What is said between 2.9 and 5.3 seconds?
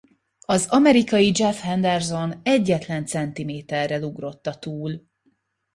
centiméterrel ugrotta túl.